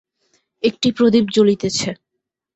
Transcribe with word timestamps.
একটি 0.63 0.87
প্রদীপ 0.91 1.25
জ্বলিতেছে। 1.33 1.89